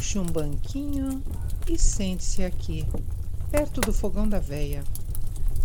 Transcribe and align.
Puxe 0.00 0.18
um 0.18 0.24
banquinho 0.24 1.22
e 1.68 1.78
sente-se 1.78 2.42
aqui, 2.42 2.86
perto 3.50 3.82
do 3.82 3.92
fogão 3.92 4.26
da 4.26 4.38
veia. 4.38 4.82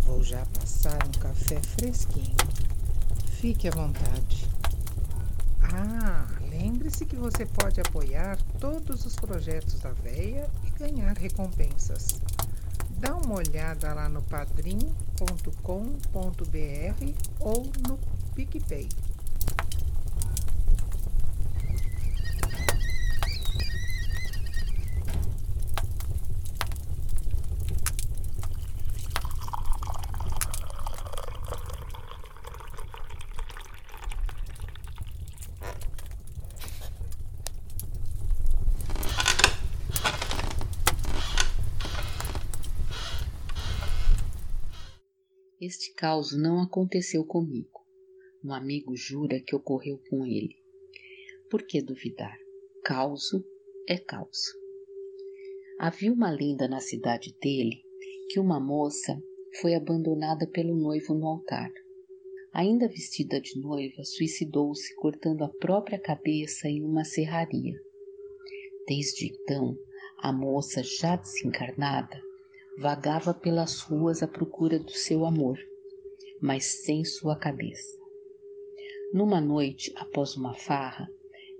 Vou 0.02 0.22
já 0.22 0.44
passar 0.60 0.98
um 1.08 1.18
café 1.18 1.58
fresquinho. 1.62 2.36
Fique 3.40 3.66
à 3.66 3.70
vontade. 3.70 4.46
Ah, 5.62 6.26
lembre-se 6.50 7.06
que 7.06 7.16
você 7.16 7.46
pode 7.46 7.80
apoiar 7.80 8.36
todos 8.60 9.06
os 9.06 9.16
projetos 9.16 9.80
da 9.80 9.92
veia 9.92 10.50
e 10.66 10.70
ganhar 10.78 11.16
recompensas. 11.16 12.20
Dá 12.98 13.16
uma 13.16 13.36
olhada 13.36 13.94
lá 13.94 14.06
no 14.06 14.20
padrim.com.br 14.20 15.16
ou 17.40 17.72
no 17.88 17.98
PicPay. 18.34 18.86
Este 45.58 45.94
caos 45.94 46.36
não 46.36 46.60
aconteceu 46.60 47.24
comigo. 47.24 47.80
Um 48.44 48.52
amigo 48.52 48.94
jura 48.94 49.40
que 49.40 49.56
ocorreu 49.56 49.98
com 50.10 50.26
ele. 50.26 50.54
Por 51.50 51.62
que 51.62 51.80
duvidar? 51.80 52.36
Causo 52.84 53.42
é 53.88 53.96
causa. 53.96 54.52
Havia 55.78 56.12
uma 56.12 56.30
lenda 56.30 56.68
na 56.68 56.80
cidade 56.80 57.34
dele 57.40 57.82
que 58.28 58.38
uma 58.38 58.60
moça 58.60 59.18
foi 59.58 59.74
abandonada 59.74 60.46
pelo 60.46 60.76
noivo 60.76 61.14
no 61.14 61.26
altar. 61.26 61.72
Ainda 62.52 62.86
vestida 62.86 63.40
de 63.40 63.58
noiva, 63.58 64.04
suicidou-se 64.04 64.94
cortando 64.96 65.42
a 65.42 65.48
própria 65.48 65.98
cabeça 65.98 66.68
em 66.68 66.84
uma 66.84 67.04
serraria. 67.04 67.80
Desde 68.86 69.26
então, 69.26 69.74
a 70.18 70.30
moça, 70.32 70.82
já 70.82 71.16
desencarnada, 71.16 72.20
vagava 72.78 73.32
pelas 73.32 73.80
ruas 73.80 74.22
à 74.22 74.28
procura 74.28 74.78
do 74.78 74.90
seu 74.90 75.24
amor, 75.24 75.58
mas 76.40 76.82
sem 76.84 77.04
sua 77.04 77.36
cabeça. 77.36 77.96
Numa 79.12 79.40
noite, 79.40 79.92
após 79.96 80.36
uma 80.36 80.54
farra, 80.54 81.08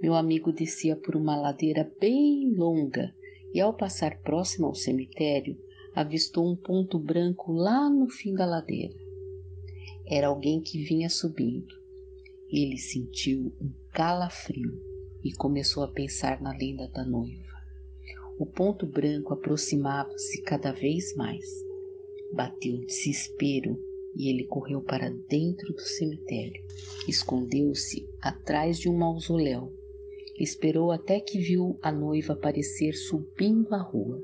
meu 0.00 0.14
amigo 0.14 0.52
descia 0.52 0.94
por 0.94 1.16
uma 1.16 1.36
ladeira 1.36 1.90
bem 1.98 2.52
longa 2.54 3.14
e, 3.54 3.60
ao 3.60 3.74
passar 3.74 4.20
próximo 4.20 4.66
ao 4.66 4.74
cemitério, 4.74 5.56
avistou 5.94 6.46
um 6.46 6.54
ponto 6.54 6.98
branco 6.98 7.52
lá 7.52 7.88
no 7.88 8.10
fim 8.10 8.34
da 8.34 8.44
ladeira. 8.44 8.94
Era 10.06 10.26
alguém 10.26 10.60
que 10.60 10.84
vinha 10.84 11.08
subindo. 11.08 11.74
Ele 12.50 12.76
sentiu 12.76 13.52
um 13.60 13.72
calafrio 13.92 14.78
e 15.24 15.32
começou 15.32 15.82
a 15.82 15.88
pensar 15.88 16.40
na 16.42 16.52
lenda 16.52 16.86
da 16.88 17.04
noiva. 17.04 17.55
O 18.38 18.44
ponto 18.44 18.86
branco 18.86 19.32
aproximava-se 19.32 20.42
cada 20.42 20.70
vez 20.70 21.14
mais. 21.14 21.44
Bateu 22.32 22.74
o 22.74 22.84
desespero 22.84 23.80
e 24.14 24.28
ele 24.28 24.44
correu 24.44 24.82
para 24.82 25.10
dentro 25.10 25.72
do 25.72 25.80
cemitério. 25.80 26.62
Escondeu-se 27.08 28.06
atrás 28.20 28.78
de 28.78 28.90
um 28.90 28.96
mausoléu. 28.96 29.72
Esperou 30.38 30.90
até 30.92 31.18
que 31.18 31.38
viu 31.38 31.78
a 31.80 31.90
noiva 31.90 32.34
aparecer 32.34 32.92
subindo 32.94 33.74
a 33.74 33.80
rua. 33.80 34.22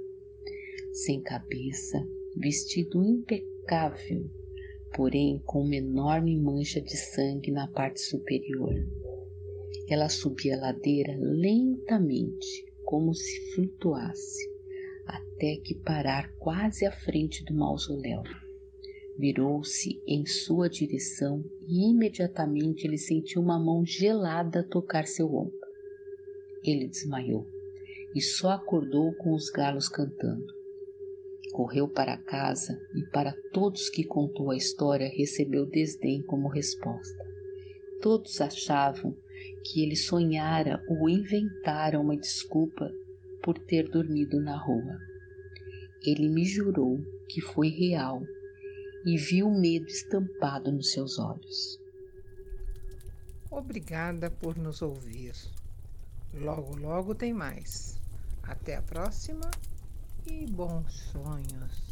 Sem 0.92 1.22
cabeça, 1.22 2.06
vestido 2.36 3.02
impecável, 3.02 4.28
porém 4.94 5.40
com 5.46 5.62
uma 5.62 5.76
enorme 5.76 6.36
mancha 6.38 6.82
de 6.82 6.96
sangue 6.98 7.50
na 7.50 7.66
parte 7.66 8.00
superior. 8.02 8.74
Ela 9.88 10.10
subia 10.10 10.56
a 10.56 10.60
ladeira 10.60 11.16
lentamente, 11.18 12.66
como 12.92 13.14
se 13.14 13.54
flutuasse, 13.54 14.46
até 15.06 15.56
que 15.64 15.74
parar 15.74 16.30
quase 16.36 16.84
à 16.84 16.92
frente 16.92 17.42
do 17.42 17.54
mausoléu. 17.54 18.22
Virou-se 19.18 19.98
em 20.06 20.26
sua 20.26 20.68
direção 20.68 21.42
e 21.66 21.90
imediatamente 21.90 22.86
ele 22.86 22.98
sentiu 22.98 23.40
uma 23.40 23.58
mão 23.58 23.82
gelada 23.82 24.62
tocar 24.62 25.06
seu 25.06 25.26
ombro. 25.34 25.58
Ele 26.62 26.86
desmaiou 26.86 27.46
e 28.14 28.20
só 28.20 28.50
acordou 28.50 29.14
com 29.14 29.32
os 29.32 29.48
galos 29.48 29.88
cantando. 29.88 30.52
Correu 31.54 31.88
para 31.88 32.18
casa 32.18 32.78
e, 32.94 33.06
para 33.10 33.34
todos 33.54 33.88
que 33.88 34.04
contou 34.04 34.50
a 34.50 34.56
história, 34.56 35.08
recebeu 35.08 35.64
desdém 35.64 36.22
como 36.22 36.46
resposta. 36.46 37.24
Todos 38.02 38.38
achavam 38.42 39.16
que 39.64 39.82
ele 39.82 39.96
sonhara 39.96 40.82
ou 40.88 41.08
inventara 41.08 42.00
uma 42.00 42.16
desculpa 42.16 42.90
por 43.42 43.58
ter 43.58 43.88
dormido 43.88 44.40
na 44.40 44.56
rua. 44.56 44.98
Ele 46.04 46.28
me 46.28 46.44
jurou 46.44 46.98
que 47.28 47.40
foi 47.40 47.68
real 47.68 48.22
e 49.04 49.16
viu 49.16 49.48
o 49.48 49.60
medo 49.60 49.86
estampado 49.86 50.70
nos 50.70 50.92
seus 50.92 51.18
olhos. 51.18 51.78
Obrigada 53.50 54.30
por 54.30 54.56
nos 54.56 54.80
ouvir. 54.80 55.34
Logo, 56.34 56.76
logo 56.76 57.14
tem 57.14 57.32
mais. 57.34 58.00
Até 58.42 58.76
a 58.76 58.82
próxima 58.82 59.50
e 60.26 60.46
bons 60.46 60.92
sonhos. 61.12 61.91